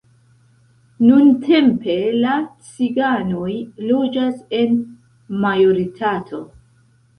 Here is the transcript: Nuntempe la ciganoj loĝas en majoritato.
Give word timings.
Nuntempe 1.09 1.97
la 2.23 2.39
ciganoj 2.71 3.53
loĝas 3.91 4.43
en 4.63 4.83
majoritato. 5.47 6.45